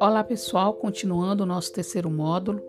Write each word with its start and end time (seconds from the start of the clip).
Olá 0.00 0.22
pessoal, 0.22 0.74
continuando 0.74 1.42
o 1.42 1.46
nosso 1.46 1.72
terceiro 1.72 2.10
módulo, 2.10 2.62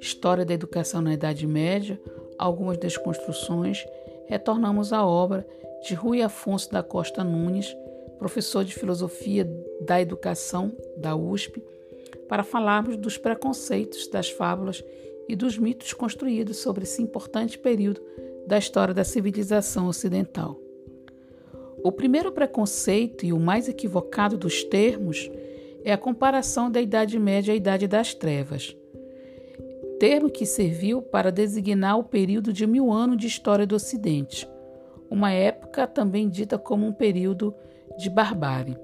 História 0.00 0.44
da 0.44 0.54
Educação 0.54 1.00
na 1.00 1.14
Idade 1.14 1.46
Média, 1.46 2.00
algumas 2.38 2.78
desconstruções, 2.78 3.86
retornamos 4.26 4.92
à 4.92 5.06
obra 5.06 5.46
de 5.82 5.94
Rui 5.94 6.22
Afonso 6.22 6.70
da 6.70 6.82
Costa 6.82 7.24
Nunes, 7.24 7.74
professor 8.18 8.64
de 8.64 8.74
Filosofia 8.74 9.44
da 9.80 10.00
Educação 10.00 10.72
da 10.96 11.16
USP, 11.16 11.62
para 12.28 12.44
falarmos 12.44 12.96
dos 12.96 13.18
preconceitos, 13.18 14.06
das 14.08 14.30
fábulas 14.30 14.84
e 15.28 15.34
dos 15.34 15.58
mitos 15.58 15.92
construídos 15.92 16.58
sobre 16.58 16.84
esse 16.84 17.02
importante 17.02 17.58
período 17.58 18.00
da 18.46 18.58
história 18.58 18.94
da 18.94 19.04
civilização 19.04 19.88
ocidental. 19.88 20.61
O 21.84 21.90
primeiro 21.90 22.30
preconceito 22.30 23.26
e 23.26 23.32
o 23.32 23.40
mais 23.40 23.68
equivocado 23.68 24.38
dos 24.38 24.62
termos 24.62 25.30
é 25.84 25.92
a 25.92 25.98
comparação 25.98 26.70
da 26.70 26.80
Idade 26.80 27.18
Média 27.18 27.52
à 27.52 27.56
Idade 27.56 27.88
das 27.88 28.14
Trevas, 28.14 28.76
termo 29.98 30.30
que 30.30 30.46
serviu 30.46 31.02
para 31.02 31.32
designar 31.32 31.98
o 31.98 32.04
período 32.04 32.52
de 32.52 32.66
mil 32.66 32.92
anos 32.92 33.16
de 33.16 33.26
história 33.26 33.66
do 33.66 33.74
Ocidente, 33.74 34.48
uma 35.10 35.32
época 35.32 35.86
também 35.86 36.28
dita 36.28 36.56
como 36.56 36.86
um 36.86 36.92
período 36.92 37.52
de 37.98 38.08
barbárie. 38.08 38.76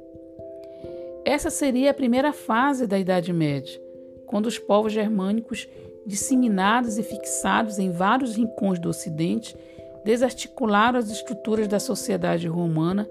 Essa 1.25 1.51
seria 1.51 1.93
a 1.93 1.95
primeira 1.95 2.33
fase 2.33 2.87
da 2.87 2.99
Idade 2.99 3.33
Média, 3.33 3.81
quando 4.27 4.47
os 4.47 4.59
povos 4.59 4.93
germânicos, 4.93 5.69
disseminados 6.05 6.99
e 6.99 7.03
fixados 7.03 7.79
em 7.79 7.91
vários 7.91 8.35
rincões 8.35 8.79
do 8.79 8.89
Ocidente, 8.89 9.57
desarticularam 10.05 10.99
as 10.99 11.11
estruturas 11.11 11.69
da 11.69 11.79
sociedade 11.79 12.47
romana, 12.47 13.09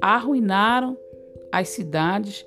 arruinaram 0.00 0.96
as 1.52 1.68
cidades, 1.68 2.46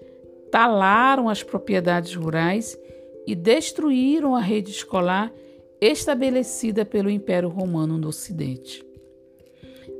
talaram 0.52 1.30
as 1.30 1.44
propriedades 1.44 2.16
rurais 2.16 2.78
e 3.26 3.36
destruíram 3.36 4.36
a 4.36 4.40
rede 4.40 4.72
escolar 4.72 5.32
estabelecida 5.80 6.86
pelo 6.86 7.10
Império 7.10 7.50
Romano 7.50 7.98
no 7.98 8.08
Ocidente. 8.08 8.86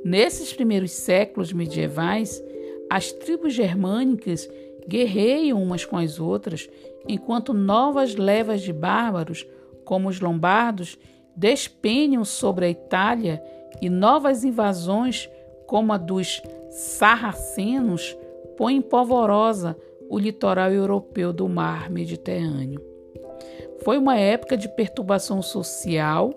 Nesses 0.04 0.52
primeiros 0.52 0.92
séculos 0.92 1.52
medievais, 1.52 2.42
as 2.90 3.12
tribos 3.12 3.54
germânicas 3.54 4.48
guerreiam 4.86 5.62
umas 5.62 5.84
com 5.84 5.96
as 5.96 6.20
outras, 6.20 6.68
enquanto 7.08 7.52
novas 7.52 8.14
levas 8.14 8.62
de 8.62 8.72
bárbaros, 8.72 9.46
como 9.84 10.08
os 10.08 10.20
lombardos, 10.20 10.98
despenham 11.36 12.24
sobre 12.24 12.66
a 12.66 12.70
Itália 12.70 13.42
e 13.80 13.88
novas 13.88 14.44
invasões, 14.44 15.28
como 15.66 15.92
a 15.92 15.96
dos 15.96 16.42
sarracenos, 16.70 18.16
põem 18.56 18.80
polvorosa 18.80 19.76
o 20.08 20.18
litoral 20.18 20.70
europeu 20.70 21.32
do 21.32 21.48
mar 21.48 21.90
Mediterrâneo. 21.90 22.80
Foi 23.82 23.98
uma 23.98 24.16
época 24.16 24.56
de 24.56 24.68
perturbação 24.68 25.42
social, 25.42 26.34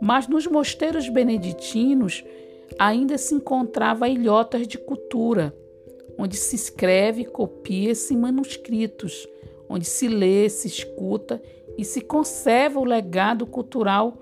mas 0.00 0.28
nos 0.28 0.46
mosteiros 0.46 1.08
beneditinos 1.08 2.24
ainda 2.78 3.18
se 3.18 3.34
encontrava 3.34 4.08
ilhotas 4.08 4.66
de 4.66 4.78
cultura, 4.78 5.54
onde 6.18 6.36
se 6.36 6.54
escreve, 6.56 7.24
copia-se 7.24 8.16
manuscritos, 8.16 9.26
onde 9.68 9.86
se 9.86 10.08
lê, 10.08 10.48
se 10.48 10.68
escuta 10.68 11.40
e 11.76 11.84
se 11.84 12.00
conserva 12.00 12.78
o 12.78 12.84
legado 12.84 13.46
cultural 13.46 14.14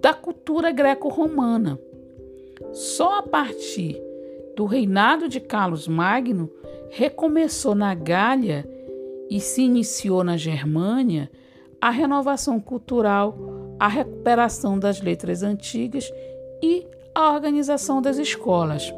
da 0.00 0.14
cultura 0.14 0.70
greco-romana. 0.70 1.78
Só 2.72 3.18
a 3.18 3.22
partir 3.22 4.00
do 4.56 4.64
reinado 4.64 5.28
de 5.28 5.40
Carlos 5.40 5.86
Magno 5.86 6.50
recomeçou 6.90 7.74
na 7.74 7.94
Gália 7.94 8.68
e 9.30 9.40
se 9.40 9.62
iniciou 9.62 10.24
na 10.24 10.36
Germânia 10.36 11.30
a 11.80 11.90
renovação 11.90 12.60
cultural, 12.60 13.38
a 13.78 13.88
recuperação 13.88 14.78
das 14.78 15.00
letras 15.00 15.42
antigas 15.42 16.10
e 16.62 16.86
a 17.14 17.32
organização 17.32 18.02
das 18.02 18.18
escolas. 18.18 18.92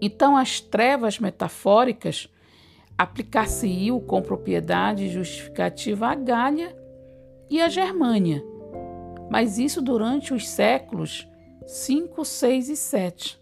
Então, 0.00 0.36
as 0.36 0.60
trevas 0.60 1.18
metafóricas 1.18 2.28
aplicar-se-iam 2.96 4.00
com 4.00 4.20
propriedade 4.20 5.08
justificativa 5.08 6.08
à 6.08 6.14
Gália 6.14 6.76
e 7.48 7.60
à 7.60 7.68
Germânia, 7.68 8.44
mas 9.30 9.58
isso 9.58 9.82
durante 9.82 10.32
os 10.32 10.48
séculos 10.48 11.28
5, 11.66 12.24
6 12.24 12.68
e 12.68 12.76
7 12.76 13.40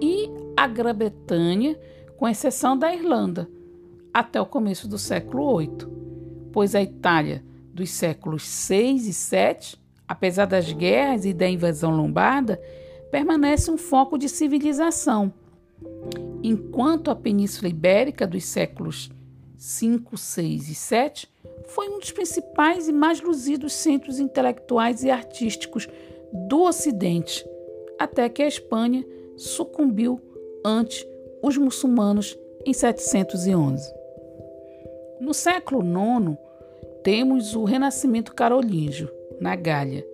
e 0.00 0.28
a 0.56 0.66
Grã-Bretanha, 0.66 1.78
com 2.16 2.28
exceção 2.28 2.76
da 2.76 2.94
Irlanda, 2.94 3.48
até 4.12 4.40
o 4.40 4.46
começo 4.46 4.86
do 4.86 4.98
século 4.98 5.58
VIII, 5.58 5.70
pois 6.52 6.74
a 6.74 6.82
Itália 6.82 7.42
dos 7.72 7.90
séculos 7.90 8.42
6 8.44 9.06
e 9.06 9.12
7, 9.12 9.80
apesar 10.06 10.46
das 10.46 10.72
guerras 10.72 11.24
e 11.24 11.32
da 11.32 11.48
invasão 11.48 11.94
lombarda, 11.94 12.60
permanece 13.10 13.70
um 13.70 13.78
foco 13.78 14.18
de 14.18 14.28
civilização, 14.28 15.32
enquanto 16.42 17.10
a 17.10 17.16
Península 17.16 17.68
Ibérica 17.68 18.26
dos 18.26 18.44
séculos 18.44 19.10
5, 19.56 20.16
6 20.16 20.68
e 20.68 20.74
7 20.74 21.28
foi 21.68 21.88
um 21.88 21.98
dos 21.98 22.10
principais 22.10 22.88
e 22.88 22.92
mais 22.92 23.20
luzidos 23.20 23.72
centros 23.74 24.18
intelectuais 24.18 25.04
e 25.04 25.10
artísticos 25.10 25.86
do 26.32 26.62
Ocidente, 26.62 27.46
até 27.98 28.28
que 28.28 28.42
a 28.42 28.48
Espanha 28.48 29.04
sucumbiu 29.36 30.20
ante 30.64 31.06
os 31.42 31.56
muçulmanos 31.56 32.38
em 32.64 32.72
711. 32.72 33.92
No 35.20 35.34
século 35.34 35.82
IX, 35.82 36.36
temos 37.02 37.54
o 37.54 37.64
Renascimento 37.64 38.34
Carolíngio, 38.34 39.10
na 39.40 39.54
Gália, 39.54 40.06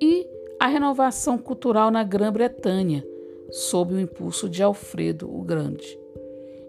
e 0.00 0.26
a 0.58 0.66
renovação 0.66 1.38
cultural 1.38 1.90
na 1.90 2.02
Grã-Bretanha, 2.02 3.04
sob 3.50 3.94
o 3.94 4.00
impulso 4.00 4.48
de 4.48 4.62
Alfredo 4.62 5.32
o 5.34 5.42
Grande. 5.42 5.98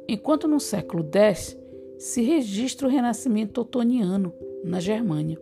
Enquanto 0.08 0.48
no 0.48 0.60
século 0.60 1.08
X 1.12 1.58
se 2.02 2.24
registra 2.24 2.88
o 2.88 2.90
Renascimento 2.90 3.62
Otoniano, 3.62 4.34
na 4.64 4.80
Germânia. 4.80 5.40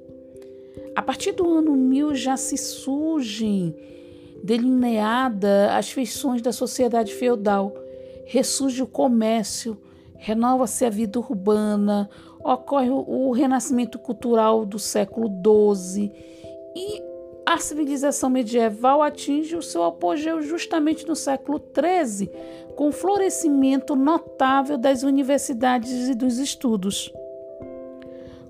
A 0.94 1.02
partir 1.02 1.32
do 1.32 1.50
ano 1.50 1.72
1000 1.72 2.14
já 2.16 2.36
se 2.36 2.58
surgem 2.58 3.74
delineada 4.44 5.74
as 5.74 5.90
feições 5.90 6.42
da 6.42 6.52
sociedade 6.52 7.14
feudal. 7.14 7.74
Ressurge 8.26 8.84
o 8.84 8.88
comércio, 8.88 9.78
renova-se 10.18 10.84
a 10.84 10.90
vida 10.90 11.18
urbana, 11.18 12.10
ocorre 12.44 12.90
o 12.90 13.32
renascimento 13.32 13.98
cultural 13.98 14.66
do 14.66 14.78
século 14.78 15.30
XII 15.30 16.12
e 16.76 17.02
a 17.46 17.58
civilização 17.58 18.30
medieval 18.30 19.02
atinge 19.02 19.56
o 19.56 19.62
seu 19.62 19.84
apogeu 19.84 20.42
justamente 20.42 21.08
no 21.08 21.16
século 21.16 21.60
XIII, 21.60 22.30
com 22.80 22.94
florescimento 22.94 23.94
notável 23.94 24.78
das 24.78 25.04
universidades 25.04 26.08
e 26.08 26.16
dos 26.16 26.38
estudos. 26.38 27.14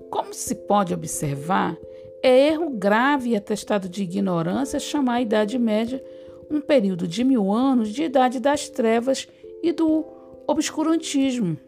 Como 0.08 0.32
se 0.32 0.54
pode 0.54 0.94
observar, 0.94 1.76
é 2.22 2.46
erro 2.50 2.70
grave 2.70 3.30
e 3.30 3.36
atestado 3.36 3.88
de 3.88 4.04
ignorância 4.04 4.78
chamar 4.78 5.14
a 5.14 5.20
Idade 5.20 5.58
Média 5.58 6.00
um 6.48 6.60
período 6.60 7.08
de 7.08 7.24
mil 7.24 7.50
anos 7.50 7.88
de 7.88 8.04
Idade 8.04 8.38
das 8.38 8.68
Trevas 8.68 9.26
e 9.64 9.72
do 9.72 10.06
obscurantismo. 10.46 11.58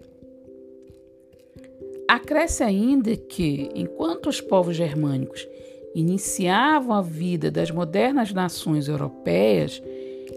Acresce 2.06 2.62
ainda 2.62 3.16
que, 3.16 3.70
enquanto 3.74 4.28
os 4.28 4.40
povos 4.40 4.76
germânicos 4.76 5.48
iniciavam 5.96 6.94
a 6.94 7.02
vida 7.02 7.50
das 7.50 7.72
modernas 7.72 8.32
nações 8.32 8.86
europeias 8.86 9.82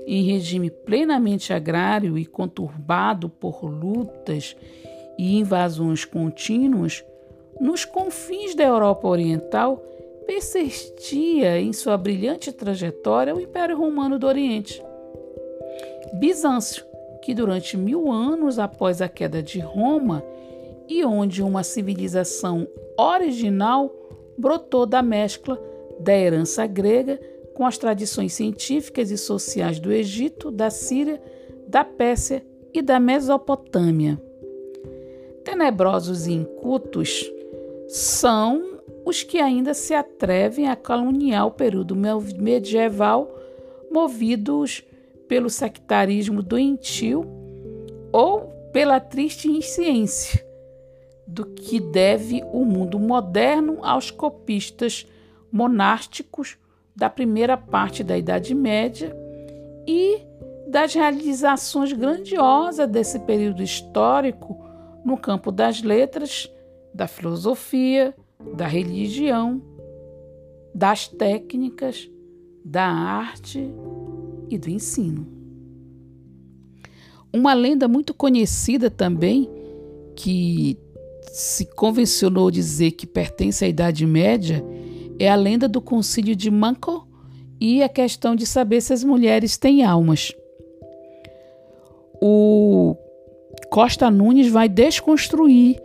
em 0.05 0.23
regime 0.23 0.69
plenamente 0.69 1.51
agrário 1.51 2.17
e 2.17 2.25
conturbado 2.25 3.28
por 3.29 3.63
lutas 3.63 4.55
e 5.17 5.37
invasões 5.37 6.05
contínuas, 6.05 7.03
nos 7.59 7.85
confins 7.85 8.53
da 8.53 8.63
Europa 8.63 9.07
Oriental 9.07 9.78
persistia 10.28 11.59
em 11.59 11.72
sua 11.72 11.97
brilhante 11.97 12.52
trajetória 12.52 13.35
o 13.35 13.40
Império 13.40 13.78
Romano 13.78 14.19
do 14.19 14.28
Oriente. 14.28 14.84
Bizâncio, 16.13 16.85
que 17.22 17.34
durante 17.34 17.78
mil 17.78 18.11
anos 18.11 18.59
após 18.59 19.02
a 19.02 19.09
queda 19.09 19.41
de 19.41 19.59
Roma 19.59 20.23
e 20.87 21.03
onde 21.03 21.41
uma 21.41 21.63
civilização 21.63 22.67
original 22.97 23.91
brotou 24.37 24.85
da 24.85 25.02
mescla 25.02 25.59
da 25.99 26.16
herança 26.16 26.67
grega 26.67 27.19
com 27.55 27.66
as 27.66 27.78
tradições 27.78 28.34
científicas 28.34 29.09
e 29.09 29.17
sociais 29.17 29.79
do 29.79 29.91
Egito, 29.91 30.52
da 30.52 30.69
Síria, 30.69 31.22
da 31.67 31.84
Pérsia 31.84 32.46
e 32.73 32.81
da 32.81 32.99
Mesopotâmia. 32.99 34.22
Tenebrosos 35.43 36.28
e 36.28 36.34
incultos 36.34 37.31
são 37.87 38.81
os 39.05 39.23
que 39.23 39.40
ainda 39.40 39.73
se 39.73 39.93
atrevem 39.93 40.67
a 40.67 40.75
caluniar 40.75 41.47
o 41.47 41.52
período 41.52 41.96
medieval, 41.96 43.34
movidos 43.90 44.84
pelo 45.28 45.49
sectarismo 45.49 46.43
doentio 46.43 47.25
ou 48.11 48.49
pela 48.73 48.99
triste 48.99 49.47
insciência 49.47 50.46
do 51.25 51.46
que 51.46 51.79
deve 51.79 52.43
o 52.52 52.66
mundo 52.66 52.99
moderno 52.99 53.79
aos 53.81 54.11
copistas 54.11 55.07
monásticos 55.49 56.57
da 56.95 57.09
primeira 57.09 57.57
parte 57.57 58.03
da 58.03 58.17
Idade 58.17 58.55
Média 58.55 59.15
e 59.87 60.19
das 60.67 60.93
realizações 60.93 61.91
grandiosas 61.93 62.89
desse 62.89 63.19
período 63.19 63.61
histórico 63.61 64.57
no 65.03 65.17
campo 65.17 65.51
das 65.51 65.81
letras, 65.81 66.51
da 66.93 67.07
filosofia, 67.07 68.15
da 68.55 68.65
religião, 68.65 69.61
das 70.73 71.07
técnicas, 71.07 72.09
da 72.63 72.85
arte 72.85 73.71
e 74.49 74.57
do 74.57 74.69
ensino. 74.69 75.27
Uma 77.31 77.53
lenda 77.53 77.87
muito 77.87 78.13
conhecida 78.13 78.89
também, 78.89 79.49
que 80.15 80.77
se 81.31 81.65
convencionou 81.65 82.49
dizer 82.49 82.91
que 82.91 83.05
pertence 83.05 83.65
à 83.65 83.67
Idade 83.67 84.05
Média, 84.05 84.63
é 85.20 85.29
a 85.29 85.35
lenda 85.35 85.67
do 85.67 85.82
concílio 85.82 86.35
de 86.35 86.50
Manco 86.52 87.08
e 87.59 87.82
a 87.82 87.90
questão 87.90 88.35
de 88.35 88.46
saber 88.46 88.82
se 88.82 88.94
as 88.94 89.03
mulheres 89.03 89.58
têm 89.58 89.84
almas. 89.84 90.34
O 92.22 92.96
Costa 93.70 94.09
Nunes 94.09 94.50
vai 94.50 94.67
desconstruir 94.67 95.82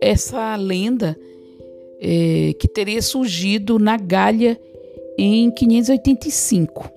essa 0.00 0.54
lenda 0.56 1.16
é, 2.00 2.52
que 2.58 2.68
teria 2.68 3.02
surgido 3.02 3.78
na 3.78 3.96
Gália 3.96 4.58
em 5.18 5.50
585. 5.50 6.90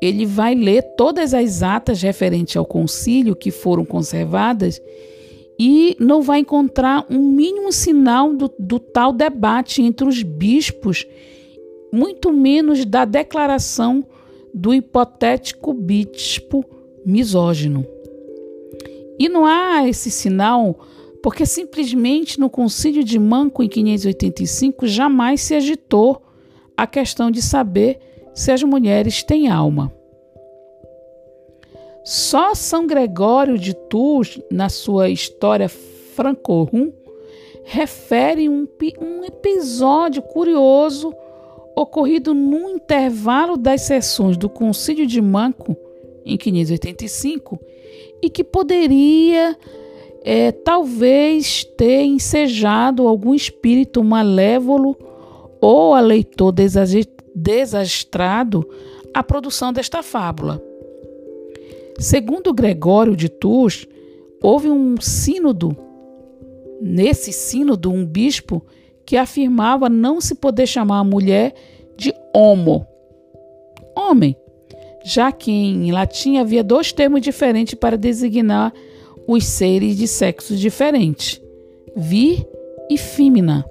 Ele 0.00 0.24
vai 0.24 0.54
ler 0.54 0.82
todas 0.96 1.34
as 1.34 1.62
atas 1.62 2.00
referentes 2.02 2.56
ao 2.56 2.64
concílio 2.64 3.34
que 3.34 3.50
foram 3.50 3.84
conservadas 3.84 4.80
e 5.58 5.96
não 5.98 6.22
vai 6.22 6.40
encontrar 6.40 7.04
um 7.10 7.18
mínimo 7.18 7.72
sinal 7.72 8.32
do, 8.32 8.52
do 8.58 8.78
tal 8.78 9.12
debate 9.12 9.82
entre 9.82 10.06
os 10.06 10.22
bispos, 10.22 11.06
muito 11.92 12.32
menos 12.32 12.84
da 12.84 13.04
declaração 13.04 14.04
do 14.54 14.72
hipotético 14.72 15.72
bispo 15.72 16.64
misógino. 17.04 17.84
E 19.18 19.28
não 19.28 19.44
há 19.44 19.88
esse 19.88 20.10
sinal 20.10 20.78
porque 21.22 21.44
simplesmente 21.44 22.38
no 22.38 22.48
Concílio 22.48 23.02
de 23.02 23.18
Manco 23.18 23.62
em 23.62 23.68
585 23.68 24.86
jamais 24.86 25.40
se 25.40 25.54
agitou 25.54 26.22
a 26.76 26.86
questão 26.86 27.30
de 27.30 27.42
saber 27.42 27.98
se 28.32 28.52
as 28.52 28.62
mulheres 28.62 29.24
têm 29.24 29.48
alma. 29.48 29.92
Só 32.10 32.54
São 32.54 32.86
Gregório 32.86 33.58
de 33.58 33.74
Tours, 33.74 34.40
na 34.50 34.70
sua 34.70 35.10
História 35.10 35.68
Francorum, 35.68 36.90
refere 37.64 38.48
um, 38.48 38.66
um 38.98 39.24
episódio 39.26 40.22
curioso 40.22 41.12
ocorrido 41.76 42.32
no 42.32 42.70
intervalo 42.70 43.58
das 43.58 43.82
sessões 43.82 44.38
do 44.38 44.48
Concílio 44.48 45.06
de 45.06 45.20
Manco, 45.20 45.76
em 46.24 46.38
585, 46.38 47.60
e 48.22 48.30
que 48.30 48.42
poderia 48.42 49.54
é, 50.24 50.50
talvez 50.50 51.62
ter 51.76 52.04
ensejado 52.04 53.06
algum 53.06 53.34
espírito 53.34 54.02
malévolo 54.02 54.96
ou 55.60 55.92
aleitor 55.92 56.54
desastrado 57.34 58.66
a 59.12 59.22
produção 59.22 59.74
desta 59.74 60.02
fábula. 60.02 60.67
Segundo 61.98 62.54
Gregório 62.54 63.16
de 63.16 63.28
Tours, 63.28 63.84
houve 64.40 64.70
um 64.70 65.00
sínodo. 65.00 65.76
Nesse 66.80 67.32
sínodo, 67.32 67.90
um 67.90 68.06
bispo 68.06 68.64
que 69.04 69.16
afirmava 69.16 69.88
não 69.88 70.20
se 70.20 70.36
poder 70.36 70.68
chamar 70.68 71.00
a 71.00 71.04
mulher 71.04 71.52
de 71.96 72.14
homo, 72.32 72.86
homem, 73.96 74.36
já 75.04 75.32
que 75.32 75.50
em 75.50 75.90
latim 75.90 76.36
havia 76.36 76.62
dois 76.62 76.92
termos 76.92 77.20
diferentes 77.20 77.74
para 77.74 77.98
designar 77.98 78.72
os 79.26 79.44
seres 79.44 79.96
de 79.96 80.06
sexos 80.06 80.60
diferentes, 80.60 81.42
vir 81.96 82.46
e 82.88 82.96
fêmea. 82.96 83.64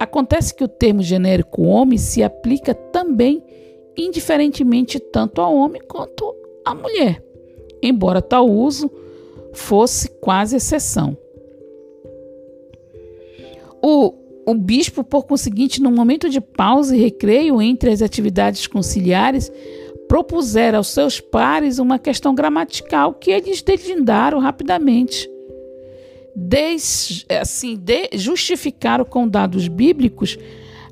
Acontece 0.00 0.52
que 0.52 0.64
o 0.64 0.68
termo 0.68 1.02
genérico 1.02 1.62
homem 1.62 1.98
se 1.98 2.20
aplica 2.20 2.74
também 2.74 3.44
indiferentemente 3.96 4.98
tanto 4.98 5.40
ao 5.40 5.54
homem 5.54 5.80
quanto 5.86 6.34
à 6.64 6.74
mulher, 6.74 7.22
embora 7.82 8.22
tal 8.22 8.48
uso 8.48 8.90
fosse 9.52 10.08
quase 10.20 10.56
exceção. 10.56 11.16
O, 13.82 14.12
o 14.46 14.54
bispo, 14.54 15.04
por 15.04 15.24
conseguinte, 15.24 15.80
no 15.80 15.90
momento 15.90 16.28
de 16.28 16.40
pausa 16.40 16.96
e 16.96 17.00
recreio 17.00 17.62
entre 17.62 17.90
as 17.90 18.02
atividades 18.02 18.66
conciliares, 18.66 19.52
propusera 20.08 20.78
aos 20.78 20.88
seus 20.88 21.20
pares 21.20 21.78
uma 21.78 21.98
questão 21.98 22.34
gramatical 22.34 23.14
que 23.14 23.30
eles 23.30 23.62
deslindaram 23.62 24.38
rapidamente. 24.38 25.28
Des, 26.34 27.26
assim, 27.28 27.76
de, 27.76 28.10
justificaram 28.14 29.04
com 29.04 29.28
dados 29.28 29.68
bíblicos 29.68 30.38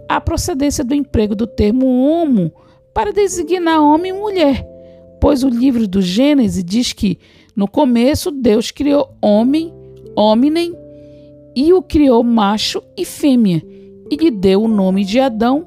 a 0.09 0.21
procedência 0.21 0.85
do 0.85 0.95
emprego 0.95 1.35
do 1.35 1.47
termo 1.47 1.87
homo 1.87 2.53
para 2.93 3.13
designar 3.13 3.83
homem 3.83 4.13
e 4.13 4.19
mulher, 4.19 4.67
pois 5.27 5.43
o 5.43 5.49
livro 5.49 5.89
do 5.89 6.01
Gênesis 6.01 6.63
diz 6.63 6.93
que 6.93 7.19
no 7.57 7.67
começo 7.67 8.31
Deus 8.31 8.71
criou 8.71 9.13
homem, 9.21 9.75
hominem, 10.15 10.73
e 11.53 11.73
o 11.73 11.83
criou 11.83 12.23
macho 12.23 12.81
e 12.97 13.05
fêmea, 13.05 13.61
e 14.09 14.15
lhe 14.15 14.31
deu 14.31 14.63
o 14.63 14.69
nome 14.69 15.05
de 15.05 15.19
Adão, 15.19 15.67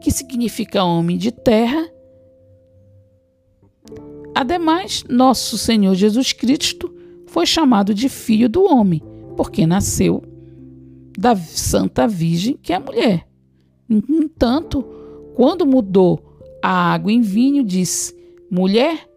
que 0.00 0.10
significa 0.10 0.82
homem 0.82 1.16
de 1.16 1.30
terra, 1.30 1.88
Ademais, 4.34 5.04
nosso 5.08 5.56
Senhor 5.56 5.94
Jesus 5.94 6.32
Cristo 6.32 6.92
foi 7.28 7.46
chamado 7.46 7.94
de 7.94 8.08
Filho 8.08 8.48
do 8.48 8.64
Homem, 8.64 9.00
porque 9.36 9.68
nasceu 9.68 10.20
da 11.16 11.36
Santa 11.36 12.08
Virgem, 12.08 12.58
que 12.60 12.72
é 12.72 12.78
mulher. 12.80 13.24
Entanto, 13.88 14.84
quando 15.36 15.64
mudou 15.64 16.40
a 16.60 16.92
água 16.92 17.12
em 17.12 17.20
vinho, 17.20 17.62
disse: 17.62 18.15
Mulher, 18.50 19.08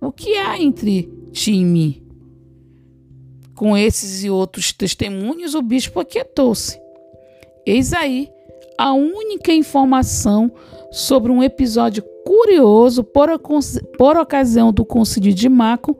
o 0.00 0.10
que 0.10 0.36
há 0.36 0.60
entre 0.60 1.10
ti 1.32 1.52
e 1.52 1.64
mim? 1.64 2.02
Com 3.54 3.76
esses 3.76 4.24
e 4.24 4.30
outros 4.30 4.72
testemunhos, 4.72 5.54
o 5.54 5.62
bispo 5.62 6.00
aquietou-se. 6.00 6.80
Eis 7.66 7.92
aí 7.92 8.30
a 8.78 8.92
única 8.92 9.52
informação 9.52 10.50
sobre 10.90 11.32
um 11.32 11.42
episódio 11.42 12.04
curioso 12.24 13.02
por, 13.02 13.28
por 13.96 14.16
ocasião 14.16 14.72
do 14.72 14.84
Concílio 14.84 15.34
de 15.34 15.48
Maco 15.48 15.98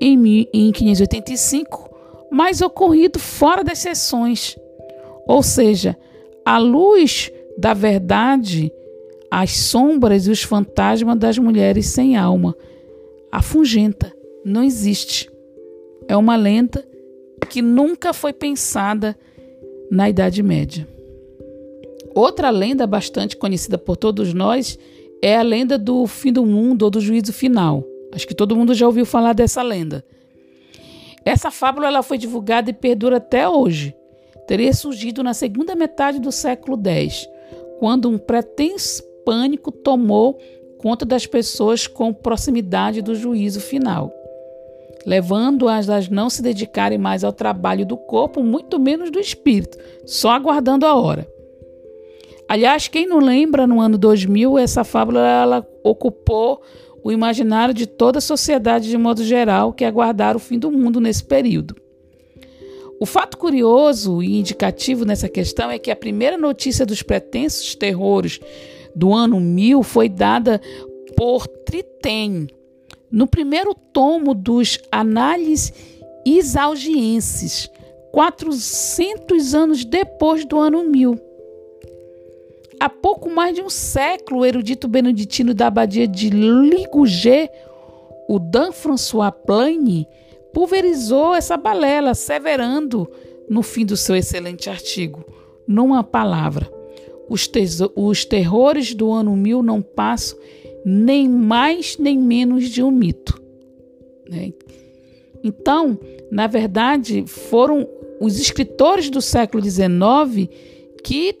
em, 0.00 0.48
em 0.52 0.70
585, 0.70 1.90
mas 2.30 2.62
ocorrido 2.62 3.18
fora 3.18 3.64
das 3.64 3.78
sessões. 3.78 4.56
Ou 5.26 5.42
seja, 5.42 5.96
à 6.44 6.58
luz 6.58 7.32
da 7.58 7.74
verdade, 7.74 8.72
as 9.36 9.50
sombras 9.50 10.28
e 10.28 10.30
os 10.30 10.44
fantasmas 10.44 11.18
das 11.18 11.36
mulheres 11.38 11.86
sem 11.86 12.16
alma. 12.16 12.56
A 13.32 13.42
fungenta 13.42 14.14
não 14.44 14.62
existe. 14.62 15.28
É 16.06 16.16
uma 16.16 16.36
lenda 16.36 16.86
que 17.50 17.60
nunca 17.60 18.12
foi 18.12 18.32
pensada 18.32 19.18
na 19.90 20.08
Idade 20.08 20.40
Média. 20.40 20.86
Outra 22.14 22.48
lenda 22.48 22.86
bastante 22.86 23.36
conhecida 23.36 23.76
por 23.76 23.96
todos 23.96 24.32
nós 24.32 24.78
é 25.20 25.36
a 25.36 25.42
lenda 25.42 25.76
do 25.76 26.06
fim 26.06 26.32
do 26.32 26.46
mundo 26.46 26.82
ou 26.82 26.90
do 26.90 27.00
juízo 27.00 27.32
final. 27.32 27.82
Acho 28.12 28.28
que 28.28 28.36
todo 28.36 28.54
mundo 28.54 28.72
já 28.72 28.86
ouviu 28.86 29.04
falar 29.04 29.32
dessa 29.32 29.62
lenda. 29.62 30.04
Essa 31.24 31.50
fábula 31.50 31.88
ela 31.88 32.04
foi 32.04 32.18
divulgada 32.18 32.70
e 32.70 32.72
perdura 32.72 33.16
até 33.16 33.48
hoje. 33.48 33.96
Teria 34.46 34.72
surgido 34.72 35.24
na 35.24 35.34
segunda 35.34 35.74
metade 35.74 36.20
do 36.20 36.30
século 36.30 36.80
X, 36.86 37.28
quando 37.80 38.08
um 38.08 38.16
pretenso 38.16 39.02
pânico 39.24 39.70
tomou 39.70 40.38
conta 40.78 41.04
das 41.04 41.26
pessoas 41.26 41.86
com 41.86 42.12
proximidade 42.12 43.00
do 43.00 43.14
juízo 43.14 43.60
final, 43.60 44.12
levando-as 45.06 45.88
a 45.88 46.00
não 46.10 46.28
se 46.28 46.42
dedicarem 46.42 46.98
mais 46.98 47.24
ao 47.24 47.32
trabalho 47.32 47.86
do 47.86 47.96
corpo, 47.96 48.42
muito 48.42 48.78
menos 48.78 49.10
do 49.10 49.18
espírito, 49.18 49.78
só 50.04 50.30
aguardando 50.30 50.84
a 50.84 50.94
hora. 50.94 51.26
Aliás, 52.46 52.88
quem 52.88 53.06
não 53.06 53.18
lembra, 53.18 53.66
no 53.66 53.80
ano 53.80 53.96
2000, 53.96 54.58
essa 54.58 54.84
fábula 54.84 55.26
ela 55.26 55.66
ocupou 55.82 56.60
o 57.02 57.10
imaginário 57.10 57.74
de 57.74 57.86
toda 57.86 58.18
a 58.18 58.22
sociedade 58.22 58.88
de 58.88 58.98
modo 58.98 59.24
geral 59.24 59.72
que 59.72 59.84
aguardaram 59.84 60.36
o 60.36 60.40
fim 60.40 60.58
do 60.58 60.70
mundo 60.70 61.00
nesse 61.00 61.24
período. 61.24 61.74
O 63.00 63.06
fato 63.06 63.36
curioso 63.36 64.22
e 64.22 64.38
indicativo 64.38 65.04
nessa 65.04 65.28
questão 65.28 65.70
é 65.70 65.78
que 65.78 65.90
a 65.90 65.96
primeira 65.96 66.38
notícia 66.38 66.86
dos 66.86 67.02
pretensos 67.02 67.74
terrores 67.74 68.40
do 68.94 69.12
ano 69.12 69.40
1000 69.40 69.82
foi 69.82 70.08
dada 70.08 70.60
por 71.16 71.46
Tritene, 71.46 72.48
no 73.10 73.26
primeiro 73.26 73.74
tomo 73.74 74.34
dos 74.34 74.78
Análises 74.90 75.72
Isalgienses, 76.26 77.70
400 78.12 79.54
anos 79.54 79.84
depois 79.84 80.44
do 80.44 80.58
ano 80.58 80.84
1000. 80.84 81.20
Há 82.80 82.88
pouco 82.88 83.30
mais 83.30 83.54
de 83.54 83.62
um 83.62 83.70
século, 83.70 84.40
o 84.40 84.46
erudito 84.46 84.88
beneditino 84.88 85.54
da 85.54 85.68
abadia 85.68 86.08
de 86.08 86.30
Ligugé, 86.30 87.50
o 88.28 88.38
Dan 88.38 88.72
François 88.72 89.32
Plane, 89.32 90.08
pulverizou 90.52 91.34
essa 91.34 91.56
balela, 91.56 92.10
asseverando 92.10 93.08
no 93.48 93.62
fim 93.62 93.84
do 93.84 93.96
seu 93.96 94.16
excelente 94.16 94.70
artigo, 94.70 95.24
numa 95.66 96.02
palavra, 96.02 96.70
os, 97.28 97.50
os 97.94 98.24
terrores 98.24 98.94
do 98.94 99.10
ano 99.10 99.36
1000 99.36 99.62
não 99.62 99.82
passam 99.82 100.38
nem 100.84 101.28
mais 101.28 101.96
nem 101.98 102.18
menos 102.18 102.68
de 102.68 102.82
um 102.82 102.90
mito. 102.90 103.40
Né? 104.28 104.52
Então, 105.42 105.98
na 106.30 106.46
verdade, 106.46 107.24
foram 107.26 107.88
os 108.20 108.38
escritores 108.38 109.10
do 109.10 109.20
século 109.20 109.62
XIX 109.62 110.48
que 111.02 111.36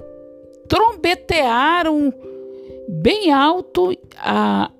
trombetearam 0.68 2.12
bem 2.88 3.32
alto 3.32 3.96
a, 4.18 4.70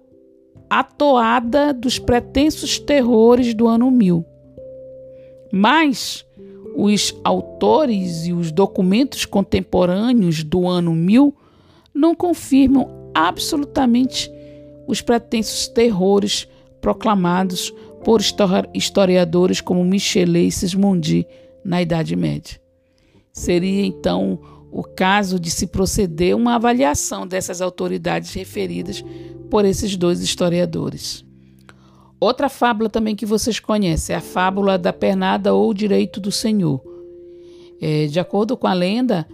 a 0.68 0.84
toada 0.84 1.73
dos 1.73 1.99
pretensos 1.99 2.78
terrores 2.78 3.54
do 3.54 3.66
ano 3.66 3.90
1000. 3.90 4.25
Mas 5.52 6.24
os 6.76 7.14
autores 7.23 8.26
e 8.26 8.33
os 8.33 8.50
documentos 8.50 9.25
contemporâneos 9.25 10.43
do 10.43 10.67
ano 10.67 10.93
1000 10.95 11.35
não 11.95 12.14
confirmam 12.14 13.11
absolutamente 13.14 14.31
os 14.87 15.00
pretensos 15.00 15.69
terrores 15.69 16.49
proclamados 16.81 17.73
por 18.05 18.21
historiadores 18.75 19.61
como 19.61 19.85
Michelet 19.85 20.49
e 20.49 20.53
Sismondi 20.53 21.26
na 21.64 21.81
Idade 21.81 22.14
Média. 22.14 22.61
Seria 23.33 23.87
então 23.87 24.38
o 24.71 24.83
caso 24.83 25.41
de 25.41 25.50
se 25.50 25.69
proceder 25.69 26.37
uma 26.37 26.57
avaliação 26.57 27.26
dessas 27.26 27.62
autoridades 27.62 28.35
referidas 28.35 29.03
por 29.49 29.64
esses 29.64 29.97
dois 29.97 30.21
historiadores. 30.21 31.24
Outra 32.21 32.49
fábula 32.49 32.88
também 32.88 33.14
que 33.14 33.26
vocês 33.26 33.61
conhecem 33.61 34.14
é 34.14 34.18
a 34.18 34.23
fábula 34.23 34.78
da 34.78 34.92
pernada 34.92 35.52
ou 35.54 35.75
direito 35.75 36.21
do 36.21 36.33
Senhor. 36.33 36.83
É, 37.80 38.06
de 38.06 38.18
acordo 38.18 38.56
com 38.56 38.66
a 38.66 38.73
lenda, 38.73 39.26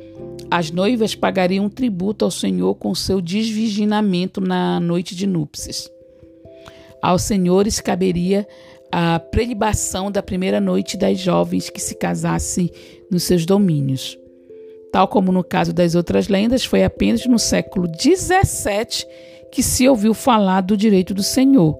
as 0.51 0.71
noivas 0.71 1.15
pagariam 1.15 1.69
tributo 1.69 2.25
ao 2.25 2.31
Senhor 2.31 2.75
com 2.75 2.95
seu 2.95 3.21
desvirginamento 3.21 4.41
na 4.41 4.81
noite 4.81 5.15
de 5.15 5.27
núpcias. 5.27 5.91
Aos 7.01 7.23
senhores 7.23 7.81
caberia 7.81 8.47
a 8.93 9.19
prelibação 9.19 10.11
da 10.11 10.23
primeira 10.23 10.61
noite 10.61 10.97
das 10.97 11.19
jovens 11.19 11.71
que 11.71 11.81
se 11.81 11.95
casassem 11.95 12.71
nos 13.11 13.23
seus 13.23 13.47
domínios. 13.47 14.19
Tal 14.93 15.07
como 15.07 15.31
no 15.31 15.45
caso 15.45 15.73
das 15.73 15.95
outras 15.95 16.29
lendas, 16.29 16.65
foi 16.65 16.83
apenas 16.83 17.25
no 17.27 17.39
século 17.39 17.87
XVII 17.87 19.07
que 19.53 19.63
se 19.63 19.89
ouviu 19.89 20.13
falar 20.13 20.61
do 20.63 20.77
direito 20.77 21.15
do 21.15 21.23
senhor, 21.23 21.79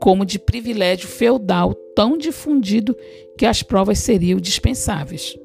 como 0.00 0.24
de 0.24 0.38
privilégio 0.38 1.08
feudal 1.08 1.74
tão 1.94 2.16
difundido 2.16 2.96
que 3.38 3.46
as 3.46 3.62
provas 3.62 3.98
seriam 3.98 4.38
dispensáveis. 4.38 5.36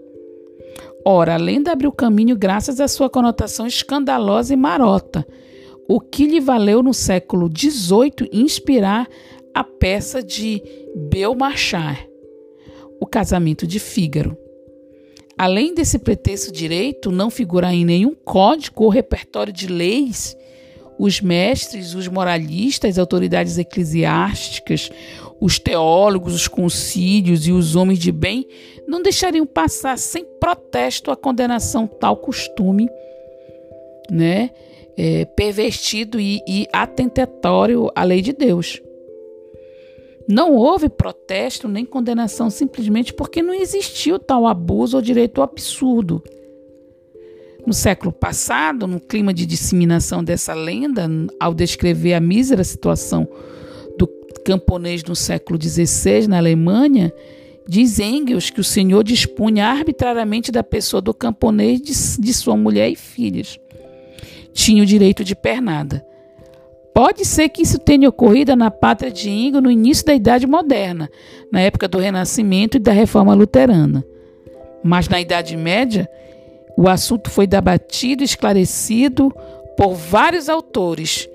Ora, 1.05 1.35
a 1.35 1.37
lenda 1.37 1.71
abriu 1.71 1.91
caminho 1.91 2.37
graças 2.37 2.79
à 2.79 2.87
sua 2.87 3.09
conotação 3.09 3.65
escandalosa 3.65 4.53
e 4.53 4.57
marota, 4.57 5.25
o 5.87 5.99
que 5.99 6.25
lhe 6.25 6.39
valeu 6.39 6.83
no 6.83 6.93
século 6.93 7.49
XVIII 7.49 8.29
inspirar 8.31 9.07
a 9.53 9.63
peça 9.63 10.21
de 10.21 10.61
Belmarchar, 10.95 12.05
O 12.99 13.05
Casamento 13.05 13.65
de 13.65 13.79
Fígaro. 13.79 14.37
Além 15.37 15.73
desse 15.73 15.97
pretexto 15.97 16.51
direito 16.51 17.11
não 17.11 17.29
figurar 17.29 17.73
em 17.73 17.85
nenhum 17.85 18.13
código 18.13 18.83
ou 18.83 18.89
repertório 18.89 19.53
de 19.53 19.67
leis, 19.67 20.35
os 20.99 21.21
mestres, 21.21 21.95
os 21.95 22.09
moralistas, 22.09 22.91
as 22.91 22.99
autoridades 22.99 23.57
eclesiásticas, 23.57 24.91
os 25.39 25.57
teólogos, 25.57 26.35
os 26.35 26.49
concílios 26.49 27.47
e 27.47 27.53
os 27.53 27.73
homens 27.73 27.99
de 27.99 28.11
bem 28.11 28.45
não 28.85 29.01
deixariam 29.01 29.45
passar 29.45 29.97
sem 29.97 30.25
protesto 30.25 31.09
a 31.09 31.15
condenação 31.15 31.87
tal 31.87 32.17
costume, 32.17 32.89
né, 34.11 34.49
é, 34.97 35.23
pervertido 35.23 36.19
e, 36.19 36.43
e 36.45 36.67
atentatório 36.73 37.89
à 37.95 38.03
lei 38.03 38.21
de 38.21 38.33
Deus. 38.33 38.81
Não 40.27 40.53
houve 40.53 40.89
protesto 40.89 41.69
nem 41.69 41.85
condenação 41.85 42.49
simplesmente 42.49 43.13
porque 43.13 43.41
não 43.41 43.53
existiu 43.53 44.19
tal 44.19 44.45
abuso 44.45 44.97
ou 44.97 45.01
direito 45.01 45.41
absurdo. 45.41 46.21
No 47.69 47.73
século 47.75 48.11
passado, 48.11 48.87
no 48.87 48.99
clima 48.99 49.31
de 49.31 49.45
disseminação 49.45 50.23
dessa 50.23 50.55
lenda, 50.55 51.07
ao 51.39 51.53
descrever 51.53 52.15
a 52.15 52.19
mísera 52.19 52.63
situação 52.63 53.27
do 53.95 54.07
camponês 54.43 55.03
no 55.03 55.15
século 55.15 55.61
XVI 55.61 56.27
na 56.27 56.39
Alemanha, 56.39 57.13
diz 57.67 57.99
Engels 57.99 58.49
que 58.49 58.59
o 58.59 58.63
Senhor 58.63 59.03
dispunha 59.03 59.67
arbitrariamente 59.67 60.51
da 60.51 60.63
pessoa 60.63 60.99
do 60.99 61.13
camponês 61.13 61.79
de, 61.79 62.19
de 62.19 62.33
sua 62.33 62.57
mulher 62.57 62.89
e 62.89 62.95
filhas. 62.95 63.59
Tinha 64.51 64.81
o 64.81 64.85
direito 64.87 65.23
de 65.23 65.35
pernada. 65.35 66.03
Pode 66.91 67.23
ser 67.23 67.49
que 67.49 67.61
isso 67.61 67.77
tenha 67.77 68.09
ocorrido 68.09 68.55
na 68.55 68.71
pátria 68.71 69.11
de 69.11 69.29
Ingo 69.29 69.61
no 69.61 69.69
início 69.69 70.07
da 70.07 70.15
Idade 70.15 70.47
Moderna, 70.47 71.07
na 71.51 71.61
época 71.61 71.87
do 71.87 71.99
Renascimento 71.99 72.77
e 72.77 72.79
da 72.79 72.91
Reforma 72.91 73.35
Luterana. 73.35 74.03
Mas 74.83 75.07
na 75.07 75.21
Idade 75.21 75.55
Média, 75.55 76.09
o 76.79 76.87
assunto 76.87 77.29
foi 77.29 77.45
debatido 77.45 78.23
e 78.23 78.25
esclarecido 78.25 79.35
por 79.75 79.95
vários 79.95 80.47
autores 80.47 81.27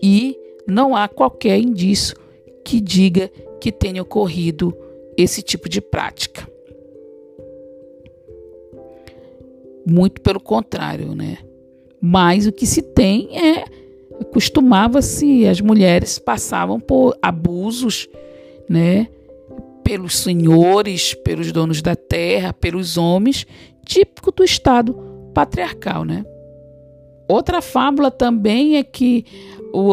e 0.00 0.38
não 0.68 0.94
há 0.94 1.08
qualquer 1.08 1.58
indício 1.58 2.16
que 2.64 2.80
diga 2.80 3.28
que 3.60 3.72
tenha 3.72 4.02
ocorrido 4.02 4.72
esse 5.16 5.42
tipo 5.42 5.68
de 5.68 5.80
prática. 5.80 6.48
Muito 9.84 10.20
pelo 10.20 10.38
contrário, 10.38 11.12
né? 11.12 11.38
Mas 12.00 12.46
o 12.46 12.52
que 12.52 12.64
se 12.64 12.80
tem 12.80 13.36
é 13.36 13.64
costumava-se 14.32 15.44
as 15.44 15.60
mulheres 15.60 16.20
passavam 16.20 16.78
por 16.78 17.18
abusos, 17.20 18.08
né, 18.68 19.08
pelos 19.84 20.16
senhores, 20.18 21.14
pelos 21.14 21.52
donos 21.52 21.80
da 21.80 21.94
terra, 21.94 22.52
pelos 22.52 22.96
homens, 22.96 23.46
típico 23.84 24.32
do 24.32 24.42
estado 24.42 24.94
patriarcal, 25.34 26.04
né? 26.04 26.24
Outra 27.28 27.62
fábula 27.62 28.10
também 28.10 28.76
é 28.76 28.82
que 28.82 29.24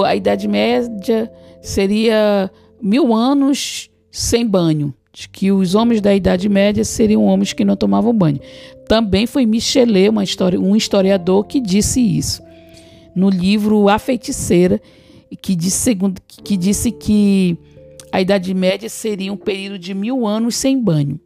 a 0.06 0.16
Idade 0.16 0.48
Média 0.48 1.32
seria 1.62 2.50
mil 2.82 3.14
anos 3.14 3.90
sem 4.10 4.48
banho, 4.48 4.94
de 5.14 5.30
que 5.30 5.52
os 5.52 5.76
homens 5.76 6.02
da 6.02 6.16
Idade 6.16 6.48
Média 6.50 6.84
seriam 6.84 7.26
homens 7.26 7.54
que 7.54 7.66
não 7.66 7.76
tomavam 7.76 8.14
banho. 8.14 8.40
Também 8.88 9.28
foi 9.28 9.46
Michelet, 9.46 10.10
uma 10.10 10.24
história, 10.24 10.60
um 10.60 10.76
historiador, 10.76 11.46
que 11.46 11.60
disse 11.60 12.00
isso 12.02 12.42
no 13.16 13.30
livro 13.30 13.90
A 13.90 14.00
Feiticeira, 14.00 14.82
que 15.42 15.56
disse, 15.56 15.78
segundo, 15.78 16.22
que 16.26 16.58
disse 16.58 16.92
que 16.92 17.58
a 18.12 18.22
Idade 18.22 18.54
Média 18.54 18.90
seria 18.90 19.32
um 19.32 19.38
período 19.38 19.80
de 19.80 19.94
mil 19.94 20.28
anos 20.28 20.56
sem 20.56 20.82
banho. 20.82 21.20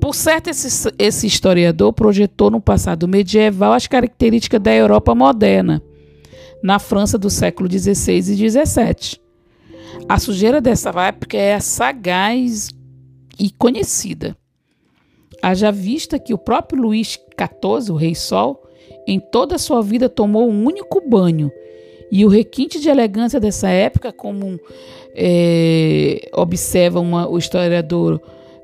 Por 0.00 0.14
certo, 0.14 0.48
esse, 0.48 0.92
esse 0.98 1.26
historiador 1.26 1.92
projetou 1.92 2.50
no 2.50 2.60
passado 2.60 3.06
medieval 3.06 3.74
as 3.74 3.86
características 3.86 4.60
da 4.60 4.74
Europa 4.74 5.14
moderna, 5.14 5.82
na 6.62 6.78
França 6.78 7.18
do 7.18 7.28
século 7.28 7.70
XVI 7.70 8.18
e 8.18 8.22
XVII. 8.22 9.20
A 10.08 10.18
sujeira 10.18 10.60
dessa 10.60 10.90
época 10.90 11.36
é 11.36 11.58
sagaz 11.60 12.70
e 13.38 13.50
conhecida. 13.50 14.36
Haja 15.42 15.70
vista 15.70 16.18
que 16.18 16.32
o 16.32 16.38
próprio 16.38 16.82
Luís 16.82 17.18
XIV, 17.38 17.92
o 17.92 17.96
Rei 17.96 18.14
Sol, 18.14 18.62
em 19.06 19.18
toda 19.18 19.56
a 19.56 19.58
sua 19.58 19.82
vida 19.82 20.08
tomou 20.08 20.50
um 20.50 20.64
único 20.64 21.00
banho. 21.08 21.50
E 22.10 22.24
o 22.24 22.28
requinte 22.28 22.80
de 22.80 22.88
elegância 22.88 23.38
dessa 23.38 23.68
época, 23.68 24.12
como 24.12 24.58
é, 25.14 26.28
observa 26.34 27.00
uma, 27.00 27.28
o 27.28 27.38
historiador 27.38 28.20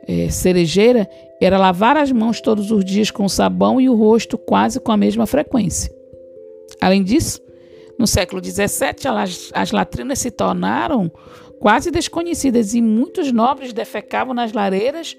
é, 0.07 0.29
Cerejeira, 0.29 1.09
era 1.41 1.59
lavar 1.59 1.97
as 1.97 2.11
mãos 2.11 2.41
todos 2.41 2.71
os 2.71 2.85
dias 2.85 3.11
com 3.11 3.29
sabão 3.29 3.81
e 3.81 3.89
o 3.89 3.95
rosto 3.95 4.37
quase 4.37 4.81
com 4.81 4.91
a 4.91 4.97
mesma 4.97 5.27
frequência. 5.27 5.93
Além 6.81 7.03
disso, 7.03 7.41
no 7.99 8.07
século 8.07 8.43
XVII, 8.45 8.67
as, 9.17 9.51
as 9.55 9.71
latrinas 9.71 10.19
se 10.19 10.31
tornaram 10.31 11.11
quase 11.59 11.91
desconhecidas 11.91 12.75
e 12.75 12.83
muitos 12.83 13.33
nobres 13.33 13.73
defecavam 13.73 14.35
nas 14.35 14.53
lareiras 14.53 15.17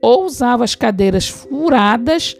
ou 0.00 0.24
usavam 0.24 0.64
as 0.64 0.74
cadeiras 0.74 1.28
furadas 1.28 2.36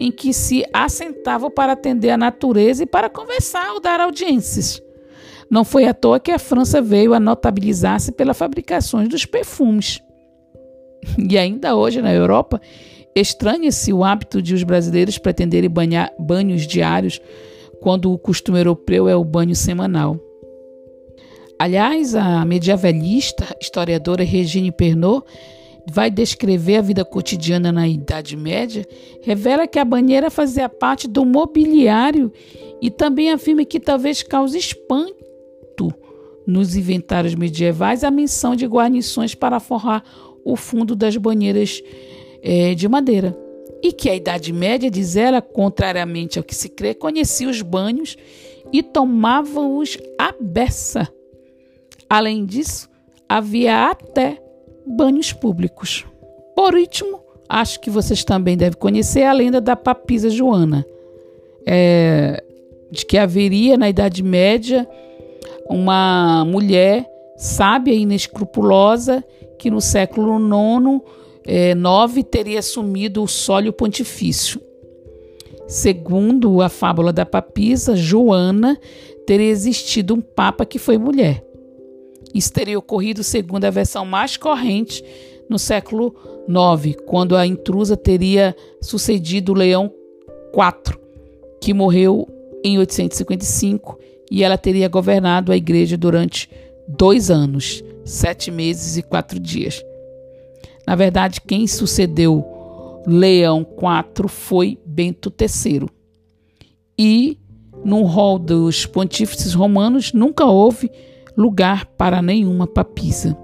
em 0.00 0.10
que 0.10 0.32
se 0.32 0.64
assentavam 0.72 1.50
para 1.50 1.72
atender 1.72 2.10
a 2.10 2.16
natureza 2.16 2.82
e 2.82 2.86
para 2.86 3.08
conversar 3.08 3.72
ou 3.72 3.80
dar 3.80 4.00
audiências. 4.00 4.82
Não 5.50 5.64
foi 5.64 5.86
à 5.86 5.94
toa 5.94 6.18
que 6.18 6.32
a 6.32 6.38
França 6.38 6.80
veio 6.80 7.14
a 7.14 7.20
notabilizar-se 7.20 8.12
pela 8.12 8.34
fabricação 8.34 9.04
dos 9.04 9.24
perfumes. 9.24 10.02
E 11.18 11.38
ainda 11.38 11.76
hoje 11.76 12.00
na 12.00 12.12
Europa, 12.12 12.60
estranha-se 13.14 13.92
o 13.92 14.02
hábito 14.02 14.40
de 14.40 14.54
os 14.54 14.62
brasileiros 14.62 15.18
pretenderem 15.18 15.70
banhar 15.70 16.12
banhos 16.18 16.66
diários 16.66 17.20
quando 17.80 18.12
o 18.12 18.18
costume 18.18 18.58
europeu 18.58 19.08
é 19.08 19.14
o 19.14 19.24
banho 19.24 19.54
semanal. 19.54 20.18
Aliás, 21.58 22.14
a 22.14 22.44
medievalista 22.44 23.44
historiadora 23.60 24.24
Regine 24.24 24.72
Pernod 24.72 25.24
vai 25.90 26.10
descrever 26.10 26.76
a 26.76 26.82
vida 26.82 27.04
cotidiana 27.04 27.70
na 27.70 27.86
Idade 27.86 28.36
Média, 28.36 28.86
revela 29.22 29.66
que 29.66 29.78
a 29.78 29.84
banheira 29.84 30.30
fazia 30.30 30.68
parte 30.68 31.06
do 31.06 31.24
mobiliário 31.24 32.32
e 32.80 32.90
também 32.90 33.30
afirma 33.30 33.64
que 33.64 33.78
talvez 33.78 34.22
cause 34.22 34.58
espanto 34.58 35.94
nos 36.46 36.76
inventários 36.76 37.34
medievais 37.34 38.04
a 38.04 38.10
menção 38.10 38.54
de 38.54 38.66
guarnições 38.66 39.34
para 39.34 39.60
forrar 39.60 40.04
o 40.44 40.56
fundo 40.56 40.94
das 40.94 41.16
banheiras 41.16 41.82
é, 42.42 42.74
de 42.74 42.88
madeira. 42.88 43.36
E 43.82 43.92
que 43.92 44.08
a 44.08 44.16
Idade 44.16 44.52
Média, 44.52 44.90
diz 44.90 45.16
ela, 45.16 45.42
contrariamente 45.42 46.38
ao 46.38 46.44
que 46.44 46.54
se 46.54 46.68
crê, 46.68 46.94
conhecia 46.94 47.48
os 47.48 47.60
banhos 47.62 48.16
e 48.72 48.82
tomava-os 48.82 49.98
à 50.18 50.34
beça. 50.38 51.08
Além 52.08 52.44
disso, 52.44 52.88
havia 53.28 53.90
até 53.90 54.43
banhos 54.86 55.32
públicos. 55.32 56.04
Por 56.54 56.74
último, 56.74 57.20
acho 57.48 57.80
que 57.80 57.90
vocês 57.90 58.24
também 58.24 58.56
devem 58.56 58.78
conhecer 58.78 59.24
a 59.24 59.32
lenda 59.32 59.60
da 59.60 59.76
papisa 59.76 60.30
Joana, 60.30 60.86
é, 61.66 62.42
de 62.90 63.04
que 63.04 63.18
haveria 63.18 63.76
na 63.76 63.88
Idade 63.88 64.22
Média 64.22 64.88
uma 65.68 66.44
mulher 66.44 67.06
sábia 67.36 67.92
e 67.92 68.02
inescrupulosa 68.02 69.24
que 69.58 69.70
no 69.70 69.80
século 69.80 70.38
IX, 70.38 71.02
é, 71.46 71.74
teria 72.30 72.58
assumido 72.58 73.22
o 73.22 73.28
sólio 73.28 73.72
pontifício. 73.72 74.60
Segundo 75.66 76.60
a 76.60 76.68
fábula 76.68 77.12
da 77.12 77.24
papisa, 77.24 77.96
Joana 77.96 78.78
teria 79.26 79.50
existido 79.50 80.14
um 80.14 80.20
papa 80.20 80.66
que 80.66 80.78
foi 80.78 80.98
mulher. 80.98 81.43
Isso 82.34 82.52
teria 82.52 82.78
ocorrido, 82.78 83.22
segundo 83.22 83.64
a 83.64 83.70
versão 83.70 84.04
mais 84.04 84.36
corrente, 84.36 85.04
no 85.48 85.58
século 85.58 86.14
IX, 86.48 86.96
quando 87.06 87.36
a 87.36 87.46
intrusa 87.46 87.96
teria 87.96 88.56
sucedido 88.80 89.54
Leão 89.54 89.92
IV, 90.52 90.98
que 91.60 91.72
morreu 91.72 92.28
em 92.64 92.78
855, 92.78 93.98
e 94.30 94.42
ela 94.42 94.58
teria 94.58 94.88
governado 94.88 95.52
a 95.52 95.56
igreja 95.56 95.96
durante 95.96 96.50
dois 96.88 97.30
anos, 97.30 97.84
sete 98.04 98.50
meses 98.50 98.96
e 98.96 99.02
quatro 99.02 99.38
dias. 99.38 99.84
Na 100.86 100.96
verdade, 100.96 101.40
quem 101.40 101.66
sucedeu 101.66 102.44
Leão 103.06 103.60
IV 103.60 104.28
foi 104.28 104.78
Bento 104.84 105.32
III. 105.38 105.88
E 106.98 107.38
no 107.84 108.02
rol 108.02 108.38
dos 108.38 108.86
pontífices 108.86 109.52
romanos 109.54 110.12
nunca 110.12 110.44
houve 110.46 110.90
lugar 111.36 111.86
para 111.86 112.22
nenhuma 112.22 112.66
papisa. 112.66 113.36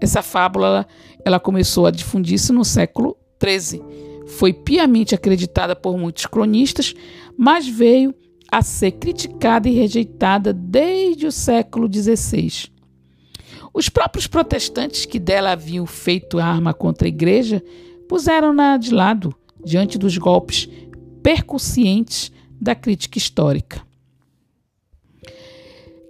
Essa 0.00 0.22
fábula 0.22 0.86
ela 1.24 1.40
começou 1.40 1.86
a 1.86 1.90
difundir-se 1.90 2.52
no 2.52 2.64
século 2.64 3.16
XIII. 3.42 3.82
Foi 4.26 4.52
piamente 4.52 5.14
acreditada 5.14 5.74
por 5.74 5.96
muitos 5.96 6.26
cronistas, 6.26 6.94
mas 7.36 7.68
veio 7.68 8.14
a 8.50 8.62
ser 8.62 8.92
criticada 8.92 9.68
e 9.68 9.72
rejeitada 9.72 10.52
desde 10.52 11.26
o 11.26 11.32
século 11.32 11.92
XVI. 11.92 12.70
Os 13.72 13.88
próprios 13.88 14.26
protestantes 14.26 15.04
que 15.04 15.18
dela 15.18 15.52
haviam 15.52 15.86
feito 15.86 16.38
arma 16.38 16.72
contra 16.72 17.06
a 17.06 17.08
igreja 17.08 17.62
puseram-na 18.08 18.76
de 18.76 18.92
lado 18.92 19.34
diante 19.64 19.98
dos 19.98 20.16
golpes 20.16 20.68
percussientes 21.22 22.32
da 22.60 22.74
crítica 22.74 23.18
histórica. 23.18 23.85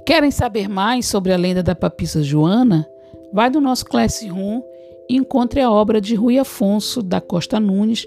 Querem 0.07 0.31
saber 0.31 0.69
mais 0.69 1.07
sobre 1.07 1.33
a 1.33 1.37
lenda 1.37 1.65
da 1.65 1.75
papissa 1.75 2.23
Joana? 2.23 2.89
Vai 3.33 3.51
no 3.51 3.61
nosso 3.61 3.85
Classroom 3.85 4.63
e 5.11 5.17
encontre 5.17 5.61
a 5.61 5.69
obra 5.69 6.01
de 6.01 6.15
Rui 6.15 6.39
Afonso 6.39 7.03
da 7.03 7.21
Costa 7.21 7.59
Nunes, 7.59 8.07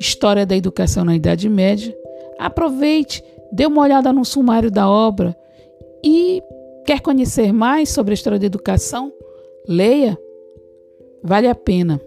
História 0.00 0.46
da 0.46 0.56
Educação 0.56 1.04
na 1.04 1.14
Idade 1.14 1.46
Média. 1.50 1.94
Aproveite, 2.38 3.22
dê 3.52 3.66
uma 3.66 3.82
olhada 3.82 4.14
no 4.14 4.24
sumário 4.24 4.70
da 4.70 4.88
obra 4.88 5.36
e 6.02 6.42
quer 6.86 7.00
conhecer 7.00 7.52
mais 7.52 7.90
sobre 7.90 8.12
a 8.12 8.14
história 8.14 8.38
da 8.38 8.46
educação? 8.46 9.12
Leia, 9.68 10.18
vale 11.22 11.48
a 11.48 11.54
pena. 11.54 12.00